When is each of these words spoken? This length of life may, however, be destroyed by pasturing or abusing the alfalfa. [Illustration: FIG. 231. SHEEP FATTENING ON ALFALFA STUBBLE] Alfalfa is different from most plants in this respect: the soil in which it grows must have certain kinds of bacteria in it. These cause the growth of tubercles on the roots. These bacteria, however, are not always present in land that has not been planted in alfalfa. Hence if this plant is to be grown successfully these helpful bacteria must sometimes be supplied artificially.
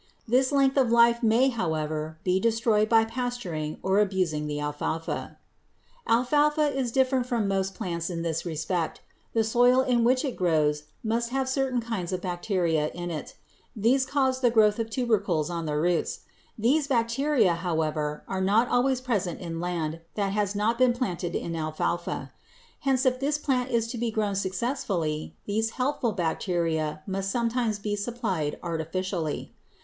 This 0.27 0.51
length 0.51 0.77
of 0.77 0.89
life 0.91 1.21
may, 1.21 1.49
however, 1.49 2.17
be 2.23 2.39
destroyed 2.39 2.89
by 2.89 3.05
pasturing 3.05 3.77
or 3.83 3.99
abusing 3.99 4.47
the 4.47 4.59
alfalfa. 4.59 5.37
[Illustration: 6.09 6.09
FIG. 6.09 6.09
231. 6.09 6.09
SHEEP 6.09 6.09
FATTENING 6.09 6.09
ON 6.09 6.17
ALFALFA 6.17 6.25
STUBBLE] 6.25 6.41
Alfalfa 6.41 6.79
is 6.79 6.91
different 6.91 7.25
from 7.27 7.47
most 7.47 7.75
plants 7.75 8.09
in 8.09 8.21
this 8.23 8.43
respect: 8.47 9.01
the 9.33 9.43
soil 9.43 9.81
in 9.81 10.03
which 10.03 10.25
it 10.25 10.35
grows 10.35 10.83
must 11.03 11.29
have 11.29 11.47
certain 11.47 11.81
kinds 11.81 12.11
of 12.11 12.19
bacteria 12.21 12.89
in 12.95 13.11
it. 13.11 13.35
These 13.75 14.07
cause 14.07 14.39
the 14.39 14.49
growth 14.49 14.79
of 14.79 14.89
tubercles 14.89 15.51
on 15.51 15.67
the 15.67 15.77
roots. 15.77 16.21
These 16.57 16.87
bacteria, 16.87 17.53
however, 17.53 18.23
are 18.27 18.41
not 18.41 18.69
always 18.69 19.01
present 19.01 19.39
in 19.39 19.59
land 19.59 19.99
that 20.15 20.31
has 20.31 20.55
not 20.55 20.79
been 20.79 20.93
planted 20.93 21.35
in 21.35 21.55
alfalfa. 21.55 22.31
Hence 22.79 23.05
if 23.05 23.19
this 23.19 23.37
plant 23.37 23.69
is 23.69 23.85
to 23.89 23.99
be 23.99 24.09
grown 24.09 24.33
successfully 24.33 25.35
these 25.45 25.69
helpful 25.77 26.13
bacteria 26.13 27.03
must 27.05 27.29
sometimes 27.29 27.77
be 27.77 27.95
supplied 27.95 28.57
artificially. 28.63 29.53